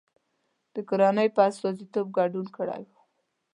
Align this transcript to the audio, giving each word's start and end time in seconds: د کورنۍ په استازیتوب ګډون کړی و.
د 0.73 0.75
کورنۍ 0.89 1.27
په 1.35 1.41
استازیتوب 1.49 2.07
ګډون 2.17 2.45
کړی 2.57 2.81
و. 2.87 2.91